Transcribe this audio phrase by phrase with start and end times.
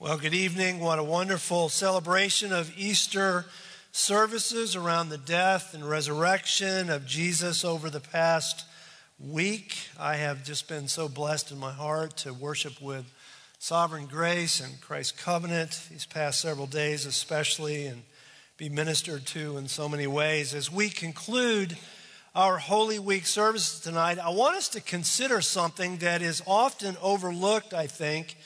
[0.00, 0.78] Well, good evening.
[0.78, 3.46] What a wonderful celebration of Easter
[3.90, 8.64] services around the death and resurrection of Jesus over the past
[9.18, 9.76] week.
[9.98, 13.12] I have just been so blessed in my heart to worship with
[13.58, 18.04] Sovereign Grace and Christ's Covenant these past several days, especially, and
[18.56, 20.54] be ministered to in so many ways.
[20.54, 21.76] As we conclude
[22.36, 27.74] our Holy Week services tonight, I want us to consider something that is often overlooked,
[27.74, 28.36] I think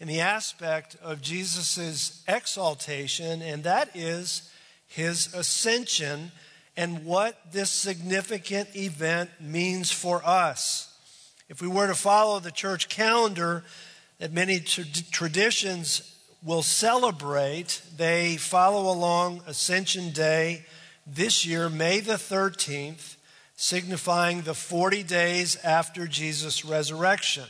[0.00, 4.50] in the aspect of Jesus' exaltation, and that is
[4.88, 6.32] his ascension
[6.76, 10.92] and what this significant event means for us.
[11.50, 13.62] If we were to follow the church calendar
[14.18, 20.64] that many tra- traditions will celebrate, they follow along Ascension Day
[21.06, 23.16] this year, May the 13th,
[23.56, 27.44] signifying the 40 days after Jesus' resurrection.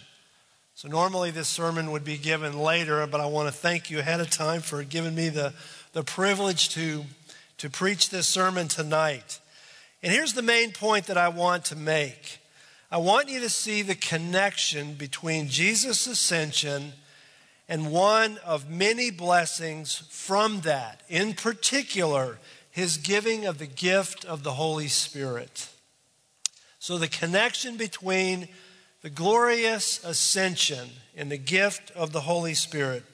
[0.81, 4.19] So, normally this sermon would be given later, but I want to thank you ahead
[4.19, 5.53] of time for giving me the,
[5.93, 7.05] the privilege to,
[7.59, 9.41] to preach this sermon tonight.
[10.03, 12.39] And here's the main point that I want to make
[12.91, 16.95] I want you to see the connection between Jesus' ascension
[17.69, 22.39] and one of many blessings from that, in particular,
[22.71, 25.69] his giving of the gift of the Holy Spirit.
[26.79, 28.49] So, the connection between
[29.03, 33.05] the glorious ascension and the gift of the Holy Spirit.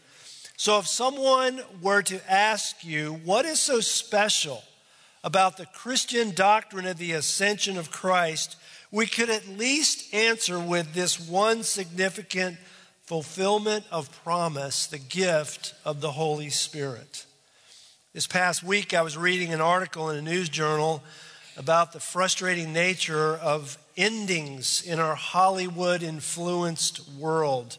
[0.56, 4.62] So, if someone were to ask you, what is so special
[5.22, 8.56] about the Christian doctrine of the ascension of Christ,
[8.90, 12.56] we could at least answer with this one significant
[13.02, 17.26] fulfillment of promise the gift of the Holy Spirit.
[18.14, 21.02] This past week, I was reading an article in a news journal
[21.56, 27.78] about the frustrating nature of endings in our Hollywood influenced world.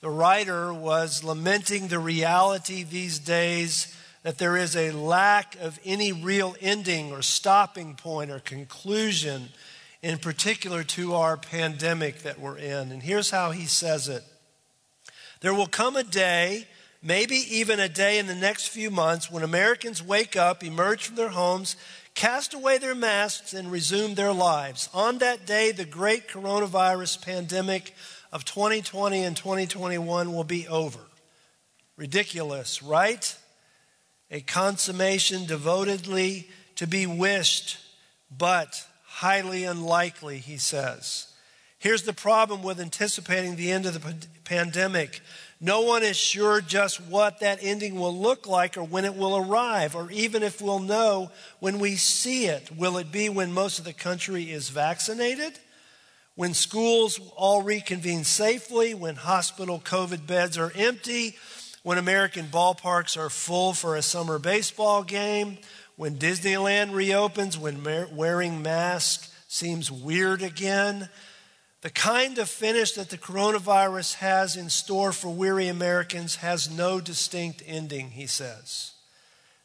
[0.00, 6.12] The writer was lamenting the reality these days that there is a lack of any
[6.12, 9.48] real ending or stopping point or conclusion,
[10.02, 12.92] in particular to our pandemic that we're in.
[12.92, 14.22] And here's how he says it
[15.40, 16.66] There will come a day,
[17.02, 21.16] maybe even a day in the next few months, when Americans wake up, emerge from
[21.16, 21.76] their homes,
[22.14, 24.88] cast away their masks, and resume their lives.
[24.92, 27.94] On that day, the great coronavirus pandemic
[28.32, 31.00] of 2020 and 2021 will be over.
[31.96, 33.36] Ridiculous, right?
[34.30, 37.78] A consummation devotedly to be wished,
[38.36, 41.26] but highly unlikely, he says.
[41.78, 45.20] Here's the problem with anticipating the end of the pandemic
[45.60, 49.36] no one is sure just what that ending will look like or when it will
[49.36, 52.70] arrive, or even if we'll know when we see it.
[52.74, 55.58] Will it be when most of the country is vaccinated?
[56.34, 58.94] When schools all reconvene safely?
[58.94, 61.36] When hospital COVID beds are empty?
[61.82, 65.58] When American ballparks are full for a summer baseball game?
[65.96, 67.58] When Disneyland reopens?
[67.58, 71.10] When wearing masks seems weird again?
[71.82, 77.00] The kind of finish that the coronavirus has in store for weary Americans has no
[77.00, 78.92] distinct ending, he says.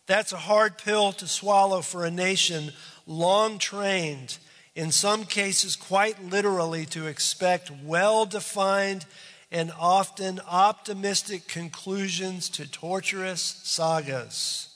[0.07, 2.71] That's a hard pill to swallow for a nation
[3.05, 4.37] long trained,
[4.75, 9.05] in some cases quite literally, to expect well defined
[9.51, 14.69] and often optimistic conclusions to torturous sagas.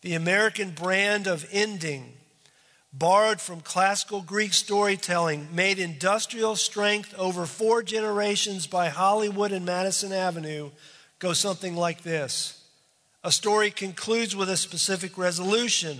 [0.00, 2.14] The American brand of ending
[2.92, 10.12] borrowed from classical Greek storytelling, made industrial strength over four generations by Hollywood and Madison
[10.12, 10.70] Avenue,
[11.18, 12.62] goes something like this.
[13.24, 15.98] A story concludes with a specific resolution,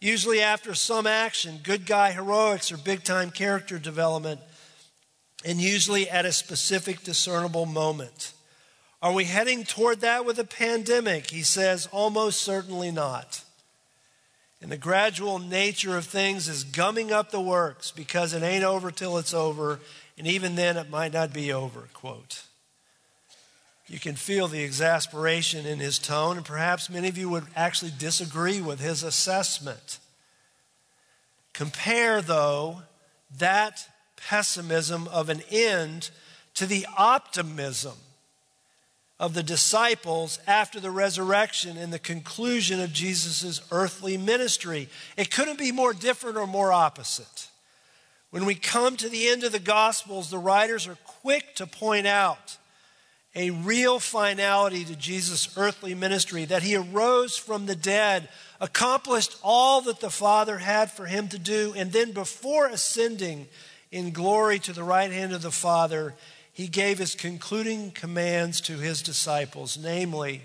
[0.00, 4.40] usually after some action, good guy heroics or big time character development,
[5.44, 8.32] and usually at a specific discernible moment.
[9.00, 11.30] Are we heading toward that with a pandemic?
[11.30, 13.41] He says, almost certainly not.
[14.62, 18.92] And the gradual nature of things is gumming up the works because it ain't over
[18.92, 19.80] till it's over,
[20.16, 22.44] and even then it might not be over, quote.
[23.88, 27.90] You can feel the exasperation in his tone, and perhaps many of you would actually
[27.98, 29.98] disagree with his assessment.
[31.52, 32.82] Compare, though,
[33.36, 36.10] that pessimism of an end
[36.54, 37.94] to the optimism
[39.18, 44.88] of the disciples after the resurrection and the conclusion of Jesus' earthly ministry.
[45.16, 47.48] It couldn't be more different or more opposite.
[48.30, 52.06] When we come to the end of the Gospels, the writers are quick to point
[52.06, 52.56] out
[53.34, 58.28] a real finality to Jesus' earthly ministry, that he arose from the dead,
[58.60, 63.46] accomplished all that the Father had for him to do, and then before ascending
[63.90, 66.14] in glory to the right hand of the Father,
[66.52, 70.42] he gave his concluding commands to his disciples, namely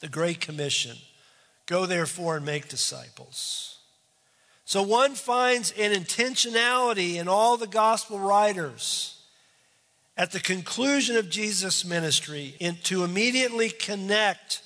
[0.00, 0.96] the Great Commission
[1.70, 3.78] Go therefore and make disciples.
[4.64, 9.22] So one finds an intentionality in all the gospel writers
[10.16, 14.62] at the conclusion of Jesus' ministry in, to immediately connect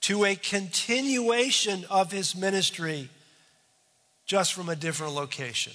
[0.00, 3.10] to a continuation of his ministry
[4.24, 5.74] just from a different location.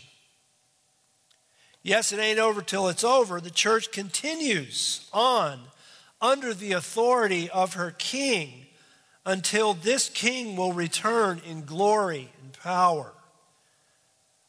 [1.84, 3.42] Yes, it ain't over till it's over.
[3.42, 5.62] The church continues on
[6.22, 8.68] under the authority of her king
[9.26, 13.14] until this king will return in glory and power.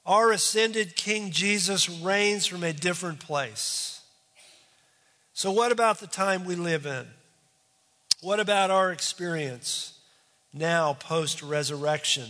[0.04, 4.00] Our ascended King Jesus reigns from a different place.
[5.32, 7.06] So, what about the time we live in?
[8.20, 9.98] What about our experience
[10.52, 12.28] now post resurrection?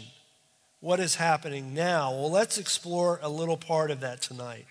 [0.80, 2.10] What is happening now?
[2.12, 4.66] Well, let's explore a little part of that tonight.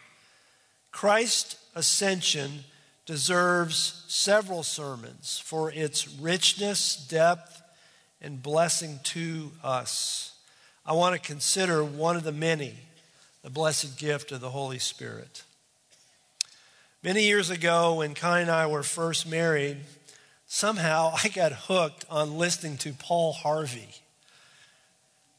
[0.92, 2.66] Christ's ascension
[3.06, 7.62] deserves several sermons for its richness, depth,
[8.22, 10.34] and blessing to us.
[10.86, 12.76] I want to consider one of the many,
[13.44, 15.44] the blessed gift of the Holy Spirit.
[17.04, 19.78] Many years ago, when Kai and I were first married,
[20.48, 23.90] somehow I got hooked on listening to Paul Harvey.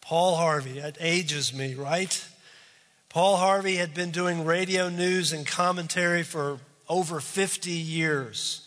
[0.00, 2.26] Paul Harvey, that ages me, right?
[3.12, 8.66] Paul Harvey had been doing radio news and commentary for over 50 years.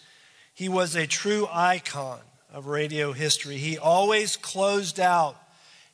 [0.53, 2.19] He was a true icon
[2.53, 3.57] of radio history.
[3.57, 5.35] He always closed out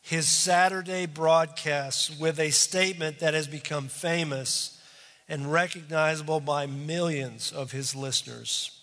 [0.02, 4.78] his Saturday broadcasts with a statement that has become famous
[5.30, 8.82] and recognizable by millions of his listeners.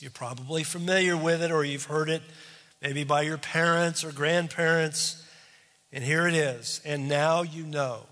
[0.00, 2.20] You're probably familiar with it or you've heard it
[2.82, 5.24] maybe by your parents or grandparents.
[5.94, 6.82] And here it is.
[6.84, 8.04] And now you know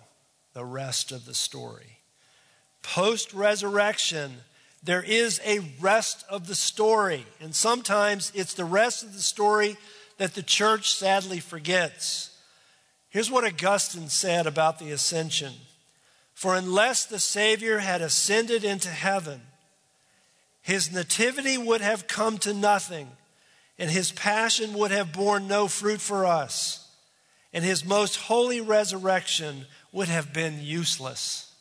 [0.56, 1.99] the rest of the story.
[2.82, 4.38] Post resurrection,
[4.82, 7.26] there is a rest of the story.
[7.43, 9.76] And sometimes it's the rest of the story
[10.17, 12.31] that the church sadly forgets.
[13.11, 15.53] Here's what Augustine said about the ascension
[16.32, 19.43] For unless the Savior had ascended into heaven,
[20.62, 23.11] his nativity would have come to nothing,
[23.79, 26.88] and his passion would have borne no fruit for us,
[27.52, 29.67] and his most holy resurrection
[29.97, 31.55] would have been useless.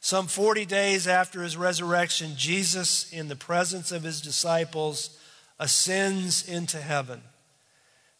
[0.00, 5.16] Some 40 days after his resurrection, Jesus, in the presence of his disciples,
[5.60, 7.22] ascends into heaven.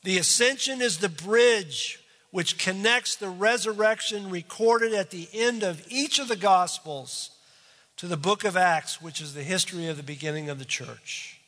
[0.05, 1.99] The ascension is the bridge
[2.31, 7.31] which connects the resurrection recorded at the end of each of the Gospels
[7.97, 11.41] to the book of Acts, which is the history of the beginning of the church.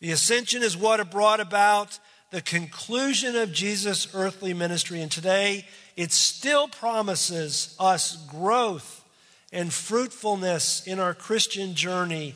[0.00, 1.98] The ascension is what brought about
[2.30, 5.00] the conclusion of Jesus' earthly ministry.
[5.00, 5.64] And today,
[5.96, 9.04] it still promises us growth
[9.52, 12.34] and fruitfulness in our Christian journey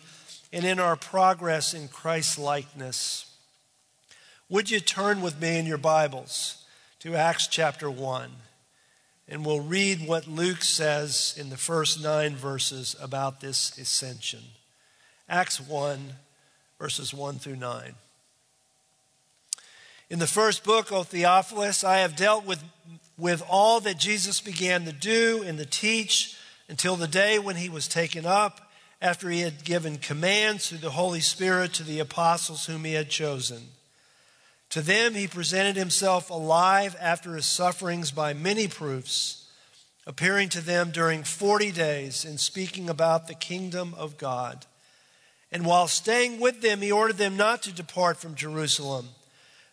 [0.52, 3.26] and in our progress in Christ likeness.
[4.48, 6.64] Would you turn with me in your Bibles
[7.00, 8.30] to Acts chapter 1?
[9.28, 14.40] And we'll read what Luke says in the first nine verses about this ascension.
[15.28, 16.14] Acts 1,
[16.78, 17.94] verses 1 through 9.
[20.12, 22.62] In the first book, O Theophilus, I have dealt with,
[23.16, 26.36] with all that Jesus began to do and to teach
[26.68, 28.70] until the day when he was taken up,
[29.00, 33.08] after he had given commands through the Holy Spirit to the apostles whom he had
[33.08, 33.68] chosen.
[34.68, 39.48] To them he presented himself alive after his sufferings by many proofs,
[40.06, 44.66] appearing to them during 40 days and speaking about the kingdom of God.
[45.50, 49.08] And while staying with them, he ordered them not to depart from Jerusalem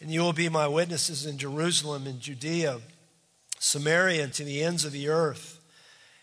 [0.00, 2.80] and you will be my witnesses in Jerusalem and Judea,
[3.58, 5.60] Samaria, and to the ends of the earth.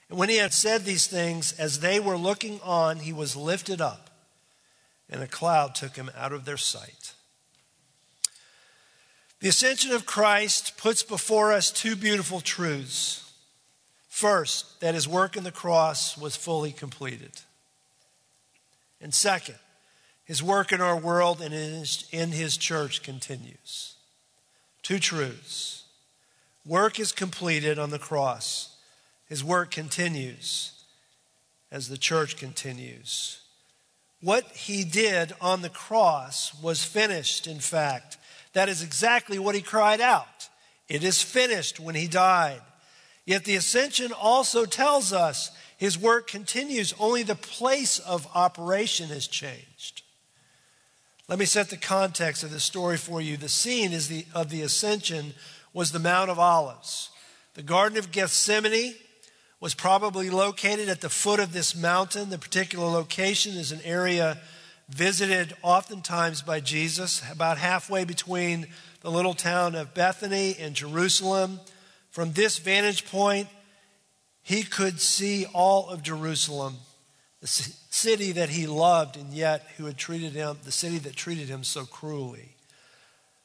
[0.10, 3.82] And when he had said these things, as they were looking on, he was lifted
[3.82, 4.10] up,
[5.10, 7.14] and a cloud took him out of their sight.
[9.42, 13.32] The ascension of Christ puts before us two beautiful truths.
[14.08, 17.42] First, that his work in the cross was fully completed.
[19.02, 19.60] And second,
[20.26, 23.96] his work in our world and in his, in his church continues.
[24.82, 25.84] Two truths.
[26.66, 28.76] Work is completed on the cross.
[29.28, 30.72] His work continues
[31.72, 33.40] as the church continues.
[34.22, 38.18] What he did on the cross was finished, in fact.
[38.54, 40.50] That is exactly what he cried out.
[40.88, 42.62] It is finished when he died.
[43.26, 49.28] Yet the ascension also tells us his work continues, only the place of operation has
[49.28, 50.04] changed.
[51.28, 53.36] Let me set the context of this story for you.
[53.36, 55.34] The scene is the, of the ascension
[55.74, 57.10] was the Mount of Olives.
[57.56, 58.94] The Garden of Gethsemane
[59.60, 62.30] was probably located at the foot of this mountain.
[62.30, 64.38] The particular location is an area
[64.88, 68.68] visited oftentimes by Jesus, about halfway between
[69.02, 71.60] the little town of Bethany and Jerusalem.
[72.12, 73.48] From this vantage point,
[74.44, 76.76] he could see all of Jerusalem,
[77.46, 81.48] the city that he loved and yet who had treated him, the city that treated
[81.48, 82.56] him so cruelly.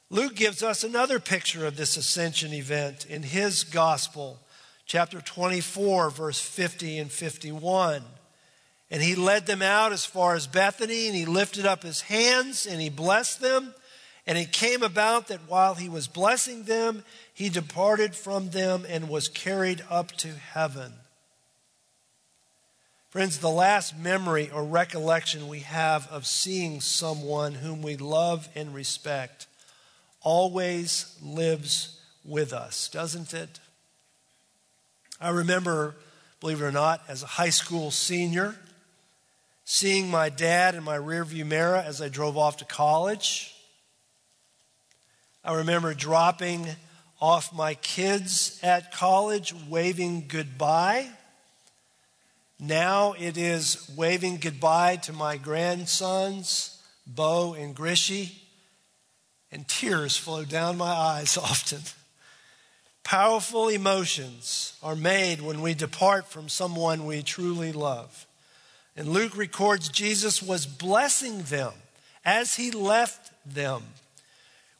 [0.09, 4.38] Luke gives us another picture of this ascension event in his gospel,
[4.87, 8.02] chapter 24, verse 50 and 51.
[8.90, 12.64] And he led them out as far as Bethany, and he lifted up his hands
[12.64, 13.75] and he blessed them.
[14.26, 17.04] And it came about that while he was blessing them,
[17.35, 20.95] he departed from them and was carried up to heaven.
[23.11, 28.73] Friends, the last memory or recollection we have of seeing someone whom we love and
[28.73, 29.49] respect
[30.21, 33.59] always lives with us, doesn't it?
[35.21, 35.97] I remember,
[36.38, 38.55] believe it or not, as a high school senior,
[39.64, 43.57] seeing my dad in my rearview mirror as I drove off to college.
[45.45, 46.69] I remember dropping
[47.21, 51.09] off my kids at college, waving goodbye.
[52.62, 58.33] Now it is waving goodbye to my grandsons, Bo and Grishy,
[59.50, 61.81] and tears flow down my eyes often.
[63.02, 68.26] Powerful emotions are made when we depart from someone we truly love.
[68.95, 71.73] And Luke records Jesus was blessing them
[72.26, 73.83] as he left them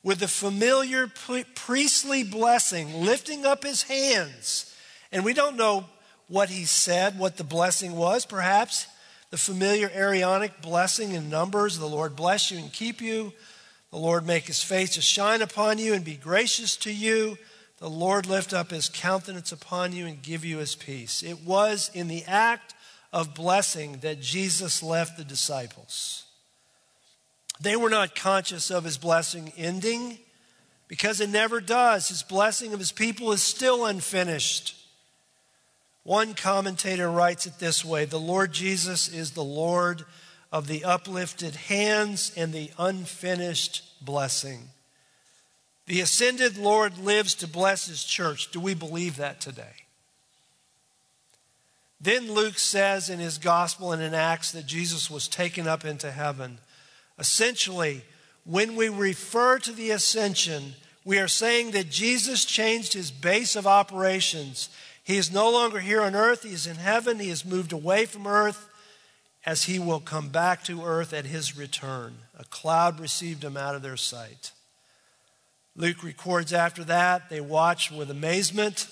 [0.03, 1.11] with the familiar
[1.55, 4.75] priestly blessing, lifting up his hands.
[5.11, 5.87] And we don't know
[6.31, 8.25] what he said, what the blessing was.
[8.25, 8.87] Perhaps
[9.31, 13.33] the familiar Aaronic blessing in Numbers the Lord bless you and keep you.
[13.91, 17.37] The Lord make his face to shine upon you and be gracious to you.
[17.79, 21.25] The Lord lift up his countenance upon you and give you his peace.
[21.25, 22.75] It was in the act
[23.13, 26.25] of blessing that Jesus left the disciples.
[27.61, 30.19] They were not conscious of his blessing ending
[30.87, 32.09] because it never does.
[32.09, 34.77] His blessing of his people is still unfinished.
[36.03, 40.05] One commentator writes it this way The Lord Jesus is the Lord
[40.53, 44.69] of the uplifted hands and the unfinished blessing.
[45.87, 48.51] The ascended Lord lives to bless his church.
[48.51, 49.75] Do we believe that today?
[52.01, 56.11] Then Luke says in his gospel and in Acts that Jesus was taken up into
[56.11, 56.59] heaven.
[57.19, 58.03] Essentially,
[58.45, 63.67] when we refer to the ascension, we are saying that Jesus changed his base of
[63.67, 64.71] operations.
[65.11, 67.19] He is no longer here on earth, he is in heaven.
[67.19, 68.69] He has moved away from earth
[69.45, 72.19] as he will come back to earth at his return.
[72.39, 74.53] A cloud received him out of their sight.
[75.75, 78.87] Luke records after that, they watched with amazement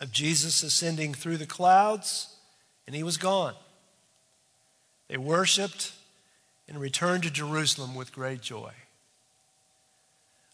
[0.00, 2.36] of Jesus ascending through the clouds,
[2.86, 3.54] and he was gone.
[5.08, 5.90] They worshiped
[6.68, 8.70] and returned to Jerusalem with great joy.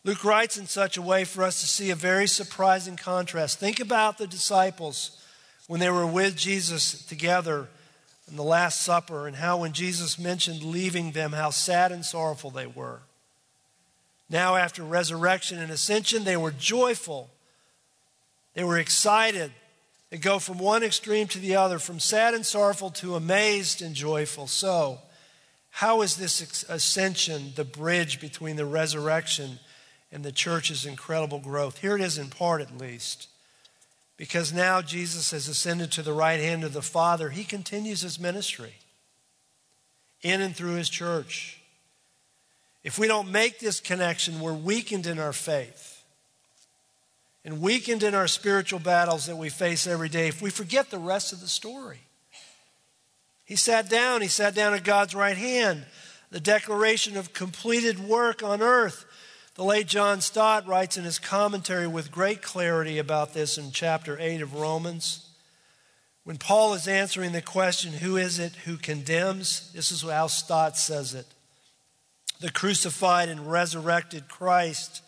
[0.05, 3.59] Luke writes in such a way for us to see a very surprising contrast.
[3.59, 5.23] Think about the disciples
[5.67, 7.69] when they were with Jesus together
[8.31, 12.51] in the Last Supper and how, when Jesus mentioned leaving them, how sad and sorrowful
[12.51, 13.01] they were.
[14.31, 17.31] Now, after resurrection and ascension, they were joyful.
[18.55, 19.53] They were excited.
[20.11, 23.95] They go from one extreme to the other, from sad and sorrowful to amazed and
[23.95, 24.47] joyful.
[24.47, 25.01] So,
[25.71, 29.59] how is this ascension the bridge between the resurrection
[30.11, 31.79] and the church's incredible growth?
[31.79, 33.29] Here it is in part, at least.
[34.17, 38.19] Because now Jesus has ascended to the right hand of the Father, he continues his
[38.19, 38.75] ministry
[40.23, 41.61] in and through his church.
[42.83, 46.03] If we don't make this connection, we're weakened in our faith
[47.45, 50.99] and weakened in our spiritual battles that we face every day if we forget the
[50.99, 52.01] rest of the story.
[53.49, 54.21] He sat down.
[54.21, 55.87] He sat down at God's right hand.
[56.31, 59.07] The declaration of completed work on earth.
[59.59, 64.17] The late John Stott writes in his commentary with great clarity about this in chapter
[64.17, 65.31] 8 of Romans.
[66.23, 69.73] When Paul is answering the question, Who is it who condemns?
[69.73, 71.27] This is how Stott says it.
[72.39, 75.03] The crucified and resurrected Christ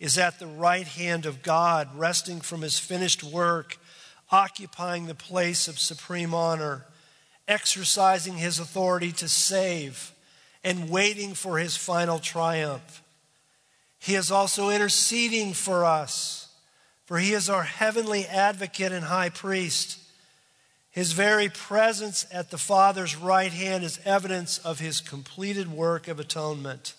[0.00, 3.76] is at the right hand of God, resting from his finished work,
[4.32, 6.86] occupying the place of supreme honor
[7.46, 10.12] exercising his authority to save
[10.64, 13.02] and waiting for his final triumph.
[14.04, 16.48] He is also interceding for us,
[17.06, 19.98] for he is our heavenly advocate and high priest.
[20.90, 26.20] His very presence at the Father's right hand is evidence of his completed work of
[26.20, 26.92] atonement.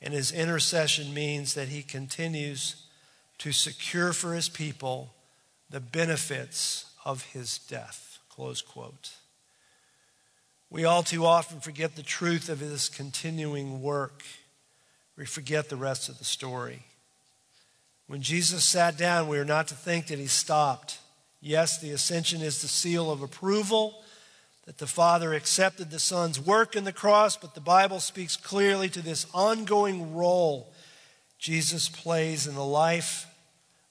[0.00, 2.86] And his intercession means that he continues
[3.36, 5.12] to secure for his people
[5.68, 8.20] the benefits of his death.
[8.30, 9.10] Close quote.
[10.70, 14.22] We all too often forget the truth of his continuing work.
[15.16, 16.84] We forget the rest of the story.
[18.06, 20.98] When Jesus sat down, we are not to think that he stopped.
[21.40, 24.02] Yes, the ascension is the seal of approval
[24.66, 28.88] that the Father accepted the Son's work in the cross, but the Bible speaks clearly
[28.90, 30.72] to this ongoing role
[31.38, 33.26] Jesus plays in the life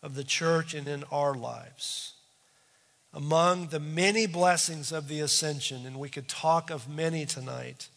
[0.02, 2.16] of the church and in our lives
[3.16, 7.88] among the many blessings of the ascension, and we could talk of many tonight,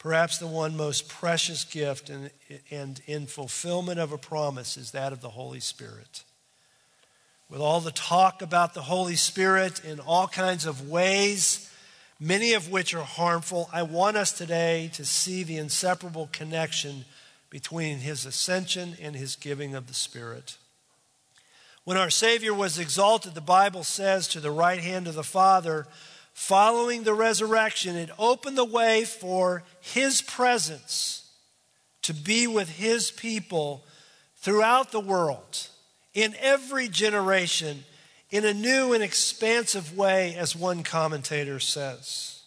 [0.00, 2.30] perhaps the one most precious gift and,
[2.70, 6.24] and in fulfillment of a promise is that of the Holy Spirit.
[7.50, 11.70] With all the talk about the Holy Spirit in all kinds of ways,
[12.18, 17.04] many of which are harmful, I want us today to see the inseparable connection
[17.50, 20.56] between his ascension and his giving of the Spirit.
[21.84, 25.86] When our Savior was exalted, the Bible says, to the right hand of the Father,
[26.32, 31.30] following the resurrection, it opened the way for His presence
[32.02, 33.84] to be with His people
[34.36, 35.68] throughout the world,
[36.14, 37.84] in every generation,
[38.30, 42.42] in a new and expansive way, as one commentator says.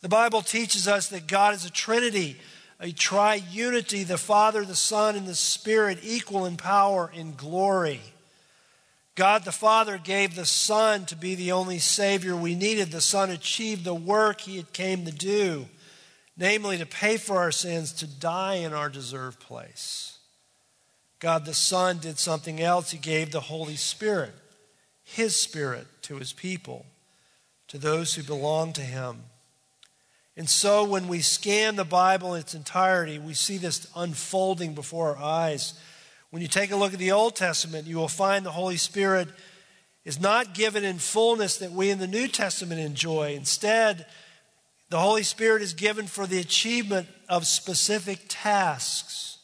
[0.00, 2.38] The Bible teaches us that God is a Trinity,
[2.80, 8.00] a triunity, the Father, the Son, and the Spirit, equal in power and glory.
[9.16, 12.92] God the Father gave the Son to be the only Savior we needed.
[12.92, 15.66] The Son achieved the work He had came to do,
[16.36, 20.18] namely to pay for our sins, to die in our deserved place.
[21.18, 22.90] God the Son did something else.
[22.90, 24.34] He gave the Holy Spirit,
[25.02, 26.84] His Spirit, to His people,
[27.68, 29.22] to those who belong to Him.
[30.36, 35.16] And so when we scan the Bible in its entirety, we see this unfolding before
[35.16, 35.72] our eyes.
[36.36, 39.28] When you take a look at the Old Testament, you will find the Holy Spirit
[40.04, 43.32] is not given in fullness that we in the New Testament enjoy.
[43.32, 44.04] Instead,
[44.90, 49.38] the Holy Spirit is given for the achievement of specific tasks.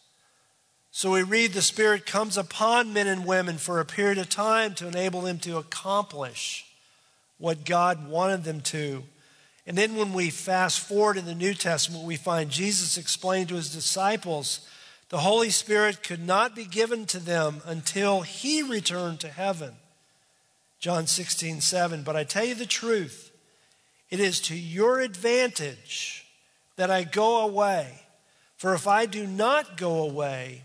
[0.90, 4.74] So we read the Spirit comes upon men and women for a period of time
[4.74, 6.66] to enable them to accomplish
[7.38, 9.02] what God wanted them to.
[9.66, 13.54] And then when we fast forward in the New Testament, we find Jesus explained to
[13.54, 14.68] his disciples
[15.12, 19.74] the Holy Spirit could not be given to them until he returned to heaven.
[20.80, 22.02] John 16, 7.
[22.02, 23.30] But I tell you the truth,
[24.08, 26.26] it is to your advantage
[26.76, 28.04] that I go away.
[28.56, 30.62] For if I do not go away,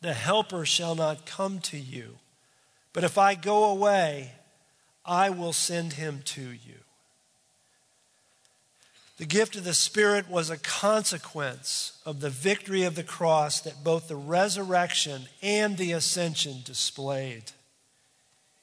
[0.00, 2.16] the Helper shall not come to you.
[2.94, 4.32] But if I go away,
[5.04, 6.78] I will send him to you.
[9.18, 13.82] The gift of the Spirit was a consequence of the victory of the cross that
[13.82, 17.42] both the resurrection and the ascension displayed.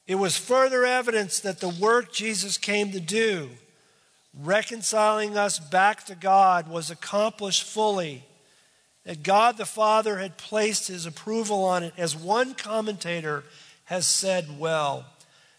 [0.07, 3.49] It was further evidence that the work Jesus came to do,
[4.33, 8.23] reconciling us back to God, was accomplished fully,
[9.03, 13.43] that God the Father had placed his approval on it, as one commentator
[13.85, 15.05] has said well.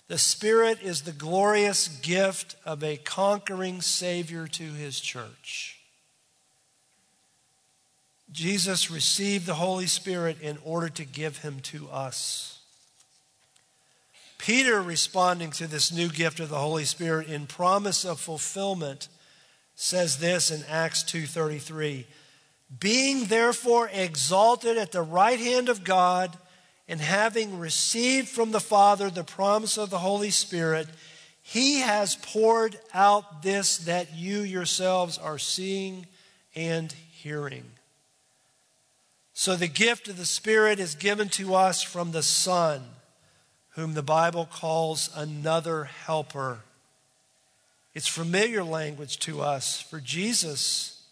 [0.09, 5.81] The Spirit is the glorious gift of a conquering Savior to his church.
[8.31, 12.61] Jesus received the Holy Spirit in order to give him to us.
[14.39, 19.09] Peter, responding to this new gift of the Holy Spirit in promise of fulfillment,
[19.75, 22.07] says this in Acts 2:33,
[22.79, 26.39] being therefore exalted at the right hand of God,
[26.89, 30.87] and having received from the Father the promise of the Holy Spirit,
[31.43, 36.07] he has poured out this that you yourselves are seeing
[36.55, 37.65] and hearing.
[39.33, 42.83] So the gift of the Spirit is given to us from the Son,
[43.71, 46.61] whom the Bible calls another helper.
[47.95, 51.03] It's familiar language to us, for Jesus,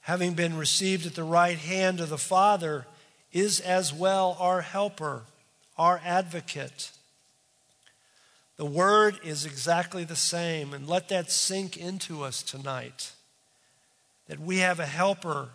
[0.00, 2.86] having been received at the right hand of the Father,
[3.32, 5.22] is as well our helper,
[5.76, 6.90] our advocate.
[8.56, 13.12] The word is exactly the same, and let that sink into us tonight
[14.28, 15.50] that we have a helper,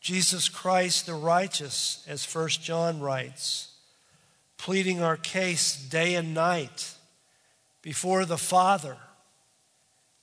[0.00, 3.68] Jesus Christ the righteous, as First John writes,
[4.58, 6.94] pleading our case day and night
[7.82, 8.96] before the Father.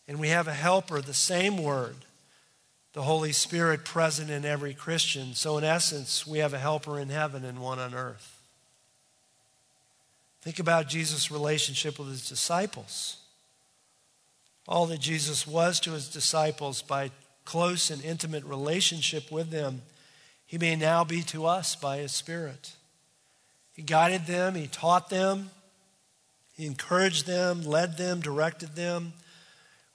[0.07, 2.04] And we have a helper, the same word,
[2.95, 5.33] the Holy Spirit present in every Christian.
[5.33, 8.41] So, in essence, we have a helper in heaven and one on earth.
[10.41, 13.17] Think about Jesus' relationship with his disciples.
[14.65, 17.11] All that Jesus was to his disciples by
[17.43, 19.81] close and intimate relationship with them,
[20.45, 22.71] he may now be to us by his Spirit.
[23.73, 25.49] He guided them, he taught them,
[26.55, 29.11] he encouraged them, led them, directed them.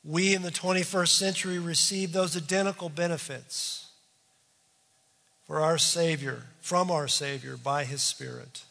[0.03, 3.89] We in the 21st century receive those identical benefits
[5.47, 8.63] for our Savior, from our Savior by his Spirit.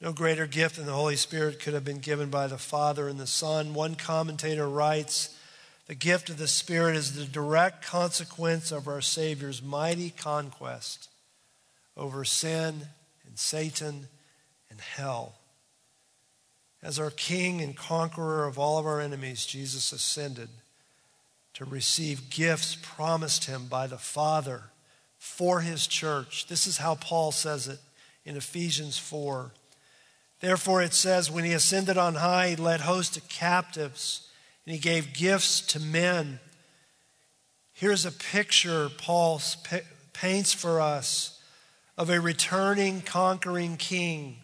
[0.00, 3.20] No greater gift than the Holy Spirit could have been given by the Father and
[3.20, 3.74] the Son.
[3.74, 5.36] One commentator writes
[5.86, 11.10] The gift of the Spirit is the direct consequence of our Savior's mighty conquest
[11.96, 12.86] over sin
[13.26, 14.08] and Satan
[14.70, 15.34] and hell.
[16.82, 20.48] As our King and conqueror of all of our enemies, Jesus ascended
[21.54, 24.64] to receive gifts promised him by the Father
[25.18, 26.46] for his church.
[26.46, 27.80] This is how Paul says it
[28.24, 29.52] in Ephesians 4.
[30.40, 34.28] Therefore, it says, when he ascended on high, he led hosts of captives
[34.64, 36.40] and he gave gifts to men.
[37.74, 39.42] Here's a picture Paul
[40.14, 41.42] paints for us
[41.98, 44.38] of a returning, conquering king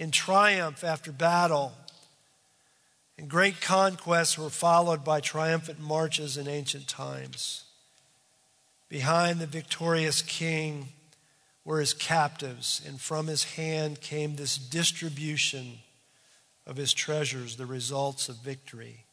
[0.00, 1.72] in triumph after battle.
[3.18, 7.64] And great conquests were followed by triumphant marches in ancient times.
[8.88, 10.88] Behind the victorious king,
[11.66, 15.78] were his captives, and from his hand came this distribution
[16.66, 19.04] of his treasures, the results of victory,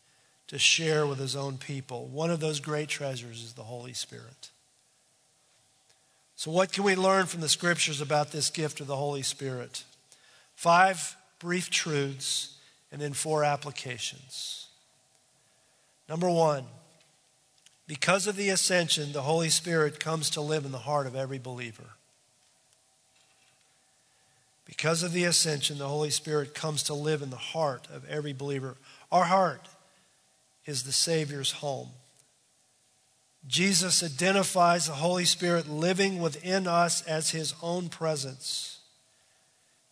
[0.47, 2.05] to share with his own people.
[2.05, 4.51] One of those great treasures is the Holy Spirit.
[6.37, 9.83] So, what can we learn from the scriptures about this gift of the Holy Spirit?
[10.57, 12.57] Five brief truths
[12.91, 14.69] and then four applications.
[16.09, 16.65] Number one,
[17.85, 21.37] because of the ascension, the Holy Spirit comes to live in the heart of every
[21.37, 21.91] believer.
[24.65, 28.33] Because of the ascension, the Holy Spirit comes to live in the heart of every
[28.33, 28.77] believer.
[29.11, 29.69] Our heart
[30.65, 31.89] is the Savior's home.
[33.47, 38.76] Jesus identifies the Holy Spirit living within us as his own presence.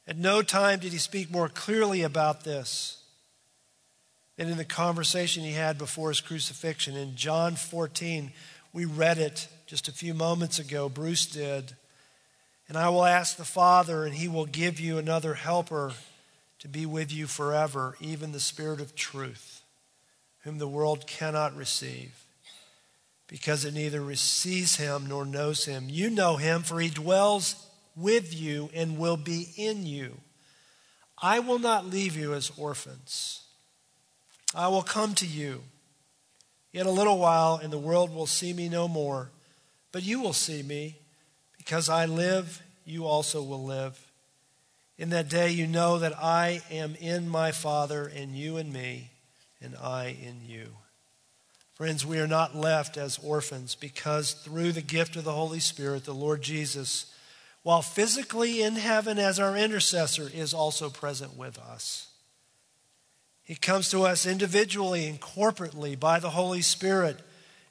[0.07, 3.01] At no time did he speak more clearly about this
[4.37, 6.95] than in the conversation he had before his crucifixion.
[6.95, 8.31] In John 14,
[8.73, 11.73] we read it just a few moments ago, Bruce did.
[12.67, 15.93] And I will ask the Father, and he will give you another helper
[16.59, 19.61] to be with you forever, even the Spirit of truth,
[20.43, 22.25] whom the world cannot receive,
[23.27, 25.85] because it neither receives him nor knows him.
[25.89, 27.64] You know him, for he dwells
[27.95, 30.17] with you and will be in you.
[31.21, 33.43] I will not leave you as orphans.
[34.53, 35.63] I will come to you.
[36.71, 39.29] Yet a little while, and the world will see me no more,
[39.93, 40.97] but you will see me
[41.57, 43.99] because I live, you also will live.
[44.97, 49.11] In that day, you know that I am in my Father, and you in me,
[49.61, 50.67] and I in you.
[51.75, 56.05] Friends, we are not left as orphans because through the gift of the Holy Spirit,
[56.05, 57.13] the Lord Jesus,
[57.65, 62.11] while physically in heaven as our intercessor, is also present with us.
[63.43, 67.21] He comes to us individually and corporately by the Holy Spirit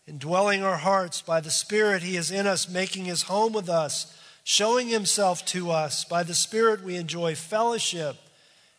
[0.04, 4.12] indwelling our hearts by the Spirit He is in us, making His home with us,
[4.42, 6.02] showing Himself to us.
[6.02, 8.16] By the Spirit, we enjoy fellowship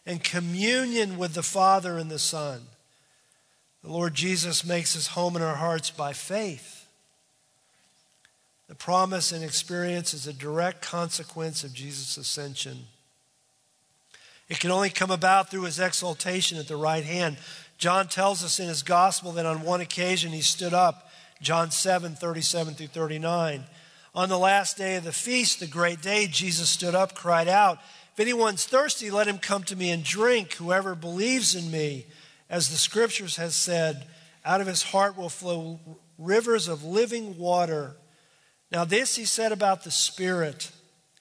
[0.05, 2.63] and communion with the Father and the Son.
[3.85, 6.74] The Lord Jesus makes His home in our hearts by faith.
[8.67, 12.87] The promise and experience is a direct consequence of Jesus' ascension.
[14.49, 17.37] It can only come about through his exaltation at the right hand.
[17.77, 21.09] John tells us in his gospel that on one occasion he stood up
[21.41, 23.63] John 7, 37 through 39.
[24.13, 27.79] On the last day of the feast, the great day, Jesus stood up, cried out,
[28.13, 30.53] If anyone's thirsty, let him come to me and drink.
[30.53, 32.05] Whoever believes in me,
[32.49, 34.07] as the scriptures has said,
[34.45, 35.79] out of his heart will flow
[36.17, 37.97] rivers of living water.
[38.71, 40.71] Now, this he said about the Spirit,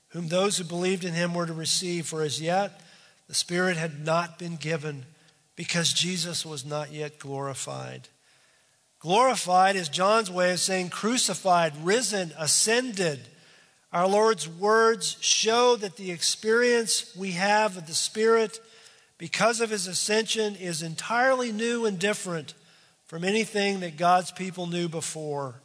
[0.09, 2.81] whom those who believed in him were to receive, for as yet
[3.29, 5.05] the Spirit had not been given,
[5.57, 8.09] because Jesus was not yet glorified.
[8.99, 13.21] Glorified is John's way of saying crucified, risen, ascended.
[13.93, 18.59] Our Lord's words show that the experience we have of the Spirit
[19.19, 22.55] because of his ascension is entirely new and different
[23.05, 25.61] from anything that God's people knew before.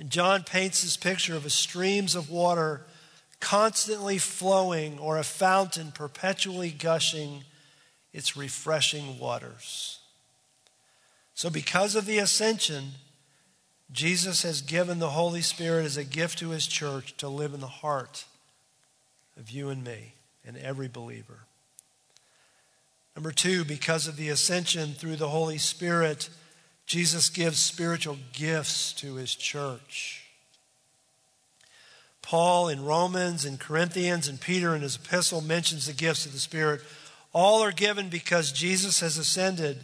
[0.00, 2.80] And John paints this picture of a streams of water
[3.38, 7.44] constantly flowing or a fountain perpetually gushing
[8.14, 9.98] its refreshing waters.
[11.34, 12.92] So, because of the ascension,
[13.92, 17.60] Jesus has given the Holy Spirit as a gift to his church to live in
[17.60, 18.24] the heart
[19.38, 20.14] of you and me
[20.46, 21.40] and every believer.
[23.14, 26.30] Number two, because of the ascension through the Holy Spirit,
[26.90, 30.24] Jesus gives spiritual gifts to his church.
[32.20, 36.40] Paul in Romans and Corinthians and Peter in his epistle mentions the gifts of the
[36.40, 36.80] Spirit.
[37.32, 39.78] All are given because Jesus has ascended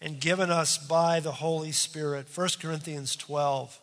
[0.00, 2.26] and given us by the Holy Spirit.
[2.32, 3.80] 1 Corinthians 12.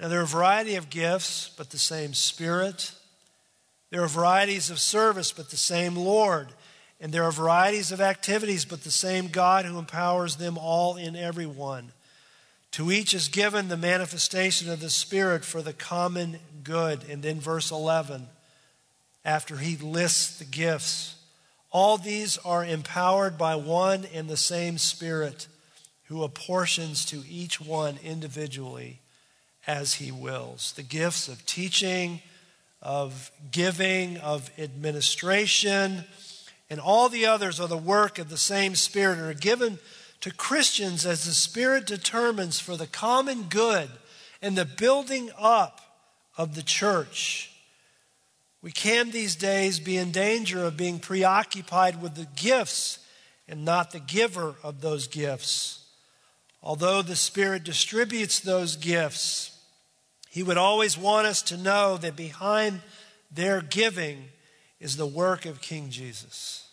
[0.00, 2.92] Now, there are a variety of gifts, but the same Spirit.
[3.90, 6.54] There are varieties of service, but the same Lord.
[7.00, 11.14] And there are varieties of activities, but the same God who empowers them all in
[11.14, 11.92] every one.
[12.72, 17.04] To each is given the manifestation of the Spirit for the common good.
[17.08, 18.26] And then, verse 11,
[19.24, 21.16] after he lists the gifts,
[21.70, 25.48] all these are empowered by one and the same Spirit
[26.04, 29.00] who apportions to each one individually
[29.66, 30.72] as he wills.
[30.76, 32.22] The gifts of teaching,
[32.80, 36.04] of giving, of administration,
[36.68, 39.78] and all the others are the work of the same Spirit and are given
[40.20, 43.88] to Christians as the Spirit determines for the common good
[44.42, 45.80] and the building up
[46.36, 47.52] of the church.
[48.62, 52.98] We can these days be in danger of being preoccupied with the gifts
[53.46, 55.84] and not the giver of those gifts.
[56.62, 59.56] Although the Spirit distributes those gifts,
[60.30, 62.80] He would always want us to know that behind
[63.30, 64.24] their giving
[64.80, 66.68] is the work of King Jesus.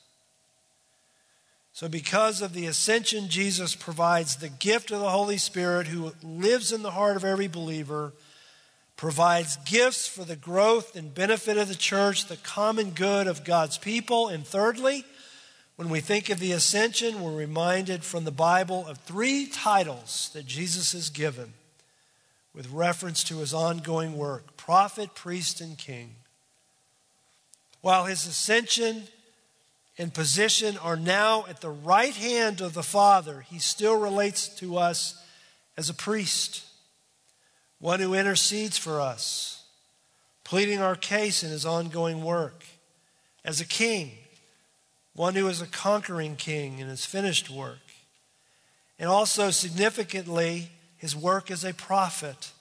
[1.71, 6.71] So, because of the ascension, Jesus provides the gift of the Holy Spirit who lives
[6.71, 8.13] in the heart of every believer
[8.95, 13.79] provides gifts for the growth and benefit of the church, the common good of God's
[13.79, 14.27] people.
[14.27, 15.03] And thirdly,
[15.75, 20.45] when we think of the ascension, we're reminded from the Bible of three titles that
[20.45, 21.53] Jesus has given
[22.53, 26.15] with reference to his ongoing work prophet, priest, and king.
[27.83, 29.03] While his ascension
[29.97, 34.77] and position are now at the right hand of the Father, he still relates to
[34.77, 35.21] us
[35.75, 36.65] as a priest
[37.79, 39.65] one who intercedes for us,
[40.45, 42.63] pleading our case in his ongoing work.
[43.43, 44.11] As a king,
[45.13, 47.81] one who is a conquering king in his finished work.
[48.97, 52.53] And also, significantly, his work as a prophet.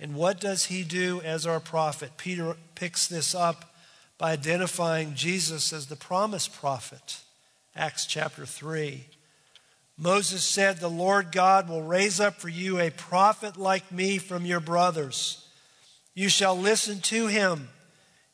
[0.00, 2.12] And what does he do as our prophet?
[2.16, 3.75] Peter picks this up
[4.18, 7.20] by identifying Jesus as the promised prophet.
[7.74, 9.06] Acts chapter 3.
[9.98, 14.44] Moses said, The Lord God will raise up for you a prophet like me from
[14.44, 15.46] your brothers.
[16.14, 17.68] You shall listen to him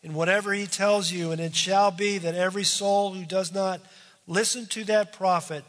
[0.03, 3.81] in whatever he tells you, and it shall be that every soul who does not
[4.27, 5.65] listen to that prophet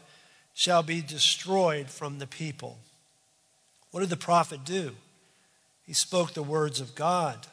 [0.52, 2.78] shall be destroyed from the people.
[3.90, 4.92] What did the prophet do?
[5.86, 7.46] He spoke the words of God.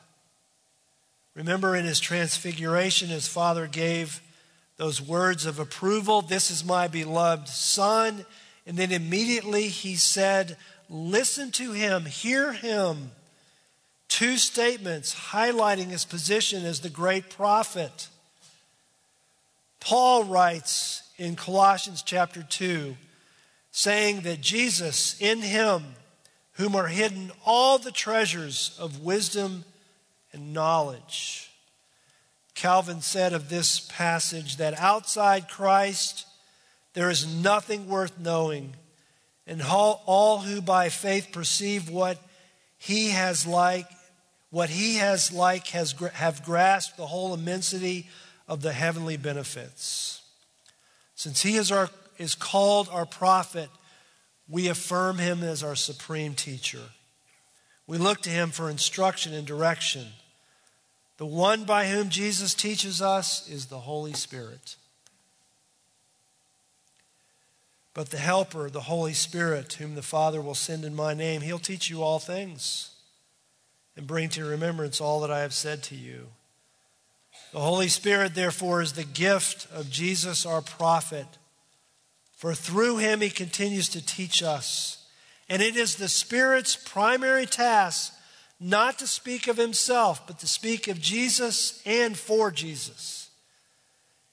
[1.36, 4.22] Remember, in his transfiguration, his father gave
[4.78, 8.26] those words of approval This is my beloved Son.
[8.66, 10.58] And then immediately he said,
[10.90, 13.12] Listen to him, hear him.
[14.08, 18.10] Two statements highlighting his position as the great prophet.
[19.80, 22.98] Paul writes in Colossians chapter 2,
[23.72, 25.96] saying that Jesus, in him,
[26.54, 29.64] whom are hidden all the treasures of wisdom
[30.34, 31.52] and knowledge.
[32.56, 36.28] Calvin said of this passage that outside Christ,
[36.94, 38.76] there is nothing worth knowing,
[39.48, 42.18] and all, all who by faith perceive what
[42.78, 43.88] he has like,
[44.50, 48.10] what he has like, has have grasped the whole immensity
[48.48, 50.22] of the heavenly benefits.
[51.16, 53.70] Since he is our is called our prophet,
[54.48, 56.84] we affirm him as our supreme teacher.
[57.92, 60.06] We look to him for instruction and direction.
[61.18, 64.78] The one by whom Jesus teaches us is the Holy Spirit.
[67.94, 71.60] But the Helper, the Holy Spirit, whom the Father will send in my name, he'll
[71.60, 72.92] teach you all things
[73.98, 76.28] and bring to remembrance all that I have said to you.
[77.52, 81.28] The Holy Spirit, therefore, is the gift of Jesus, our prophet,
[82.38, 85.01] for through him he continues to teach us.
[85.52, 88.14] And it is the Spirit's primary task
[88.58, 93.30] not to speak of himself, but to speak of Jesus and for Jesus.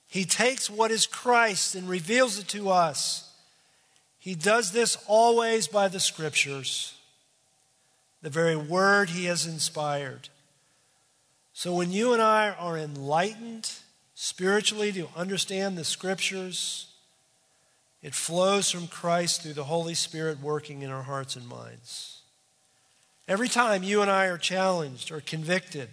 [0.06, 3.32] He takes what is Christ and reveals it to us.
[4.20, 6.94] He does this always by the scriptures,
[8.22, 10.28] the very word he has inspired.
[11.52, 13.72] So when you and I are enlightened
[14.14, 16.86] spiritually to understand the scriptures,
[18.02, 22.20] It flows from Christ through the Holy Spirit working in our hearts and minds.
[23.26, 25.88] Every time you and I are challenged or convicted,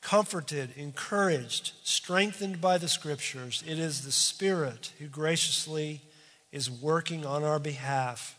[0.00, 6.00] comforted, encouraged, strengthened by the Scriptures, it is the Spirit who graciously
[6.52, 8.38] is working on our behalf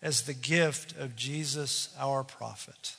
[0.00, 2.96] as the gift of Jesus, our prophet.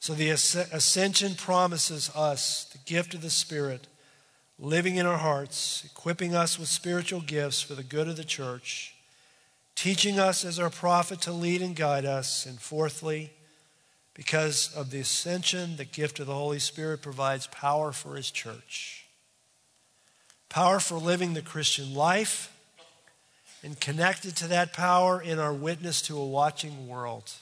[0.00, 3.88] So the ascension promises us the gift of the Spirit
[4.58, 8.94] living in our hearts, equipping us with spiritual gifts for the good of the church,
[9.74, 13.30] teaching us as our prophet to lead and guide us, and fourthly,
[14.14, 19.06] because of the ascension, the gift of the Holy Spirit provides power for his church.
[20.48, 22.52] Power for living the Christian life,
[23.62, 27.32] and connected to that power in our witness to a watching world.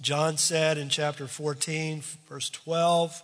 [0.00, 3.22] John said in chapter 14, verse 12,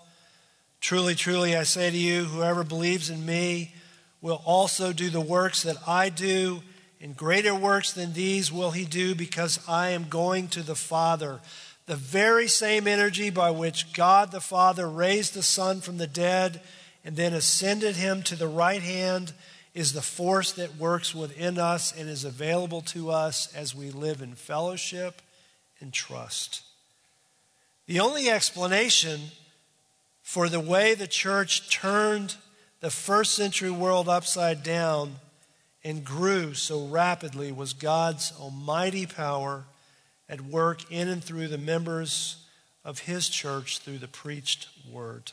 [0.81, 3.75] Truly, truly, I say to you, whoever believes in me
[4.23, 6.63] will also do the works that I do,
[7.01, 11.41] and greater works than these will he do because I am going to the Father.
[11.87, 16.61] The very same energy by which God the Father raised the Son from the dead
[17.05, 19.33] and then ascended him to the right hand
[19.75, 24.21] is the force that works within us and is available to us as we live
[24.21, 25.23] in fellowship
[25.81, 26.63] and trust.
[27.87, 29.21] The only explanation
[30.23, 32.37] for the way the church turned
[32.81, 35.17] the first century world upside down
[35.85, 39.65] and grew so rapidly was God's almighty power
[40.29, 42.45] at work in and through the members
[42.85, 45.33] of his church through the preached word.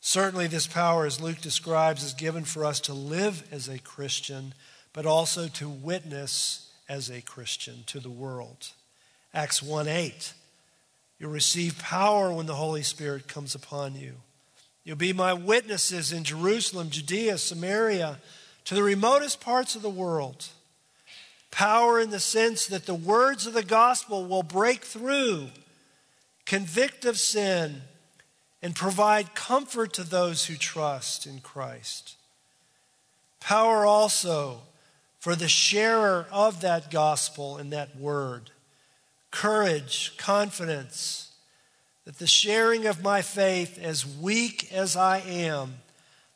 [0.00, 4.52] Certainly, this power, as Luke describes, is given for us to live as a Christian,
[4.92, 8.68] but also to witness as a Christian to the world.
[9.32, 10.34] Acts 1 8
[11.18, 14.14] You'll receive power when the Holy Spirit comes upon you.
[14.84, 18.18] You'll be my witnesses in Jerusalem, Judea, Samaria,
[18.64, 20.48] to the remotest parts of the world.
[21.50, 25.48] Power in the sense that the words of the gospel will break through,
[26.44, 27.82] convict of sin,
[28.60, 32.16] and provide comfort to those who trust in Christ.
[33.40, 34.62] Power also
[35.18, 38.50] for the sharer of that gospel and that word
[39.34, 41.32] courage, confidence
[42.04, 45.74] that the sharing of my faith, as weak as I am,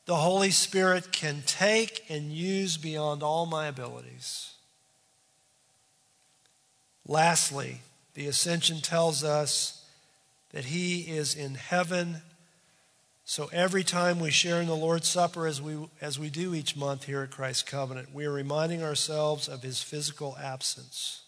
[0.06, 4.52] the Holy Spirit can take and use beyond all my abilities.
[7.06, 7.82] Lastly,
[8.14, 9.84] the ascension tells us
[10.50, 12.22] that He is in heaven.
[13.24, 16.74] So every time we share in the Lord's Supper, as we, as we do each
[16.74, 21.22] month here at Christ's Covenant, we are reminding ourselves of His physical absence.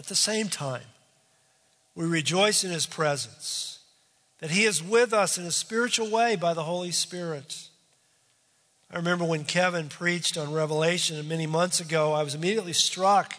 [0.00, 0.86] At the same time,
[1.94, 3.80] we rejoice in his presence,
[4.38, 7.68] that he is with us in a spiritual way by the Holy Spirit.
[8.90, 13.34] I remember when Kevin preached on Revelation many months ago, I was immediately struck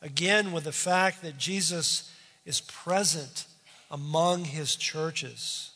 [0.00, 2.08] again with the fact that Jesus
[2.46, 3.46] is present
[3.90, 5.72] among his churches.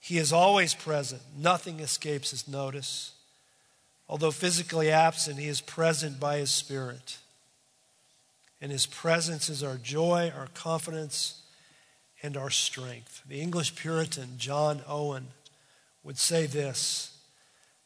[0.00, 3.12] He is always present, nothing escapes his notice.
[4.08, 7.18] Although physically absent, he is present by his Spirit
[8.62, 11.42] and his presence is our joy, our confidence,
[12.22, 13.20] and our strength.
[13.28, 15.26] The English Puritan John Owen
[16.04, 17.18] would say this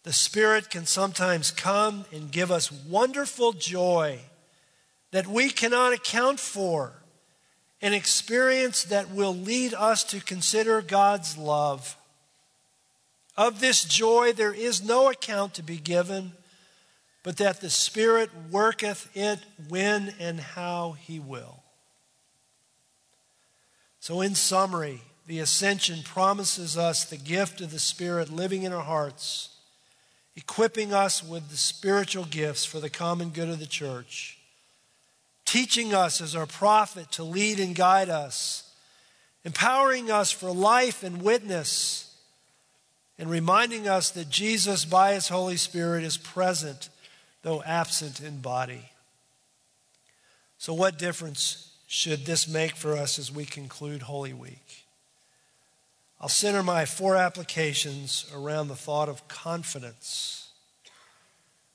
[0.02, 4.18] The Spirit can sometimes come and give us wonderful joy
[5.12, 6.92] that we cannot account for,
[7.80, 11.96] an experience that will lead us to consider God's love.
[13.34, 16.32] Of this joy, there is no account to be given
[17.26, 21.60] but that the Spirit worketh it when and how he will.
[23.98, 28.84] So, in summary, the ascension promises us the gift of the Spirit living in our
[28.84, 29.56] hearts,
[30.36, 34.38] equipping us with the spiritual gifts for the common good of the church,
[35.44, 38.72] teaching us as our prophet to lead and guide us,
[39.44, 42.14] empowering us for life and witness,
[43.18, 46.88] and reminding us that Jesus, by his Holy Spirit, is present
[47.46, 48.90] though absent in body.
[50.58, 54.84] So, what difference should this make for us as we conclude Holy Week?
[56.20, 60.48] I'll center my four applications around the thought of confidence.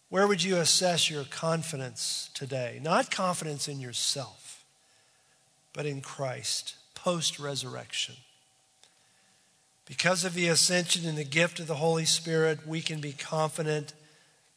[0.09, 2.81] Where would you assess your confidence today?
[2.83, 4.65] Not confidence in yourself,
[5.71, 8.15] but in Christ, post resurrection.
[9.85, 13.93] Because of the ascension and the gift of the Holy Spirit, we can be confident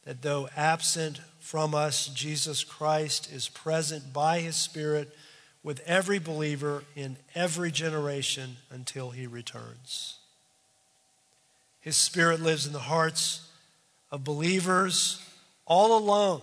[0.05, 5.15] that though absent from us, Jesus Christ is present by his Spirit
[5.63, 10.19] with every believer in every generation until he returns.
[11.81, 13.49] His Spirit lives in the hearts
[14.11, 15.21] of believers
[15.65, 16.41] all alone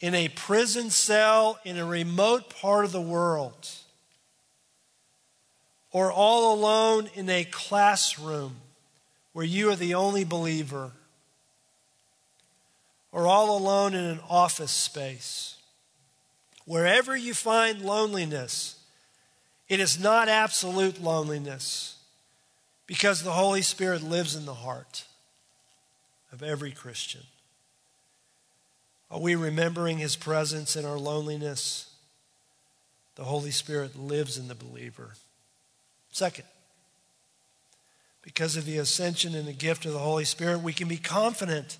[0.00, 3.68] in a prison cell in a remote part of the world,
[5.92, 8.56] or all alone in a classroom
[9.32, 10.92] where you are the only believer,
[13.12, 15.56] or all alone in an office space.
[16.64, 18.76] Wherever you find loneliness,
[19.68, 21.96] it is not absolute loneliness
[22.86, 25.04] because the Holy Spirit lives in the heart
[26.32, 27.22] of every Christian.
[29.10, 31.90] Are we remembering his presence in our loneliness?
[33.16, 35.14] The Holy Spirit lives in the believer.
[36.12, 36.46] Second,
[38.22, 41.78] because of the ascension and the gift of the Holy Spirit, we can be confident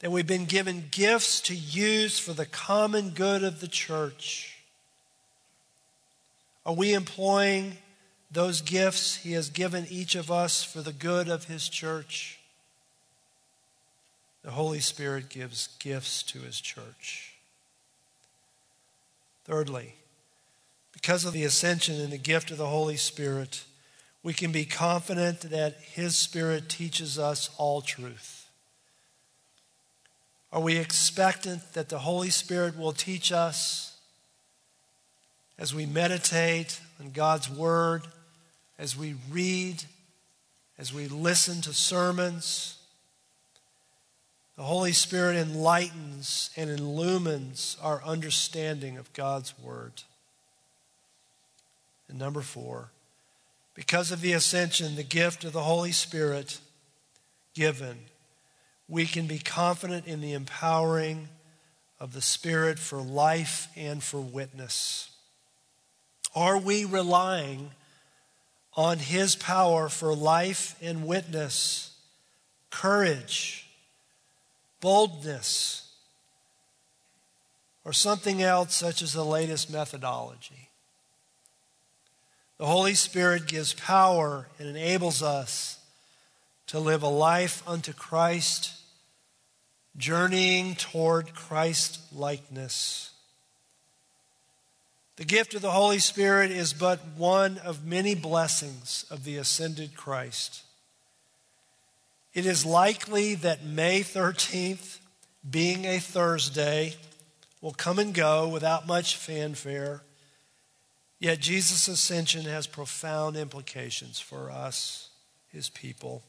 [0.00, 4.58] that we've been given gifts to use for the common good of the church.
[6.64, 7.78] Are we employing
[8.30, 12.36] those gifts He has given each of us for the good of His church?
[14.46, 17.34] The Holy Spirit gives gifts to his church.
[19.44, 19.96] Thirdly,
[20.92, 23.64] because of the ascension and the gift of the Holy Spirit,
[24.22, 28.35] we can be confident that his Spirit teaches us all truth.
[30.56, 33.94] Are we expectant that the Holy Spirit will teach us
[35.58, 38.06] as we meditate on God's Word,
[38.78, 39.84] as we read,
[40.78, 42.78] as we listen to sermons?
[44.56, 50.04] The Holy Spirit enlightens and illumines our understanding of God's Word.
[52.08, 52.88] And number four,
[53.74, 56.60] because of the ascension, the gift of the Holy Spirit
[57.52, 57.98] given,
[58.88, 61.28] we can be confident in the empowering
[61.98, 65.10] of the Spirit for life and for witness.
[66.34, 67.70] Are we relying
[68.76, 71.96] on His power for life and witness,
[72.70, 73.66] courage,
[74.80, 75.86] boldness,
[77.86, 80.70] or something else such as the latest methodology.
[82.58, 85.75] The Holy Spirit gives power and enables us
[86.68, 88.72] to live a life unto Christ,
[89.96, 93.12] journeying toward Christ likeness.
[95.16, 99.96] The gift of the Holy Spirit is but one of many blessings of the ascended
[99.96, 100.62] Christ.
[102.34, 104.98] It is likely that May 13th,
[105.48, 106.96] being a Thursday,
[107.62, 110.02] will come and go without much fanfare.
[111.18, 115.08] Yet Jesus' ascension has profound implications for us,
[115.48, 116.22] his people.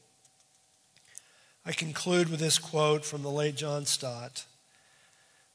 [1.64, 4.46] I conclude with this quote from the late John Stott.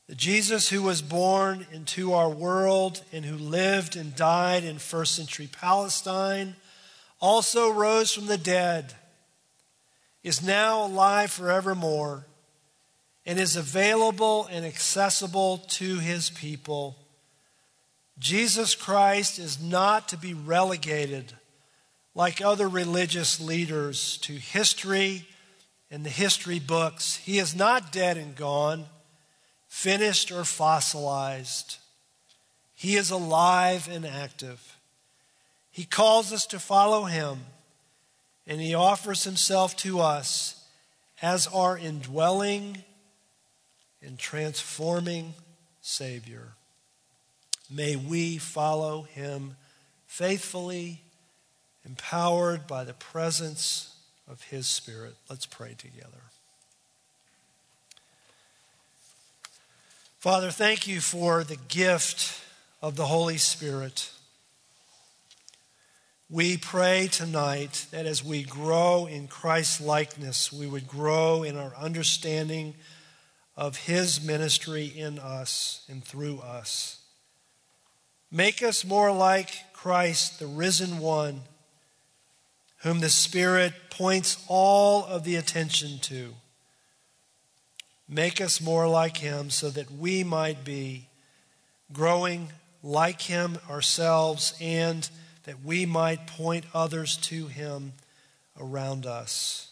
[0.08, 5.16] The Jesus who was born into our world and who lived and died in first
[5.16, 6.56] century Palestine
[7.20, 8.94] also rose from the dead
[10.24, 12.26] is now alive forevermore
[13.26, 16.98] and is available and accessible to his people.
[18.20, 21.34] Jesus Christ is not to be relegated
[22.14, 25.26] like other religious leaders to history
[25.94, 27.18] and the history books.
[27.18, 28.86] He is not dead and gone,
[29.68, 31.78] finished or fossilized.
[32.74, 34.76] He is alive and active.
[35.70, 37.42] He calls us to follow him
[38.48, 40.66] and he offers himself to us
[41.22, 42.84] as our indwelling
[44.02, 45.36] and transforming
[45.80, 46.54] Savior.
[47.70, 49.58] May we follow him
[50.08, 51.02] faithfully,
[51.86, 53.93] empowered by the presence
[54.30, 55.16] of his Spirit.
[55.30, 56.24] Let's pray together.
[60.20, 62.42] Father, thank you for the gift
[62.82, 64.10] of the Holy Spirit.
[66.30, 71.76] We pray tonight that as we grow in Christ's likeness, we would grow in our
[71.76, 72.74] understanding
[73.56, 77.02] of his ministry in us and through us.
[78.32, 81.42] Make us more like Christ, the risen one,
[82.84, 86.34] whom the Spirit points all of the attention to.
[88.10, 91.08] Make us more like him so that we might be
[91.94, 92.50] growing
[92.84, 95.10] like him ourselves and
[95.46, 97.94] that we might point others to him
[98.60, 99.72] around us.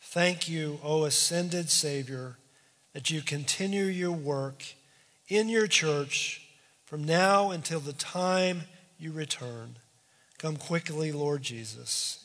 [0.00, 2.38] Thank you, O ascended Savior,
[2.94, 4.64] that you continue your work
[5.28, 6.48] in your church
[6.86, 8.62] from now until the time
[8.98, 9.76] you return.
[10.38, 12.24] Come quickly, Lord Jesus.